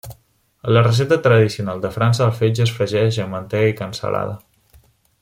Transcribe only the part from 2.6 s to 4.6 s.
es fregeix amb mantega i cansalada.